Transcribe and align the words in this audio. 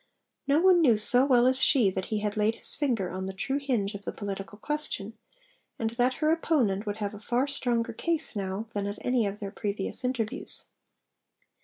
No 0.47 0.59
one 0.61 0.81
knew 0.81 0.97
so 0.97 1.27
well 1.27 1.45
as 1.45 1.61
she 1.61 1.91
that 1.91 2.05
he 2.05 2.21
had 2.21 2.35
laid 2.35 2.55
his 2.55 2.73
finger 2.73 3.11
on 3.11 3.27
the 3.27 3.35
true 3.35 3.59
hinge 3.59 3.93
of 3.93 4.01
the 4.03 4.11
political 4.11 4.57
question, 4.57 5.15
and 5.77 5.91
that 5.91 6.15
her 6.15 6.31
opponent 6.31 6.87
would 6.87 6.97
have 6.97 7.13
a 7.13 7.19
far 7.19 7.45
stronger 7.47 7.93
case 7.93 8.35
now 8.35 8.65
than 8.73 8.87
at 8.87 8.97
any 9.01 9.27
of 9.27 9.39
their 9.39 9.51
previous 9.51 10.03
interviews. 10.03 10.65